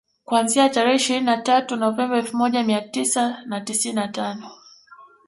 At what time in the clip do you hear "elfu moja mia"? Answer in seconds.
2.17-2.81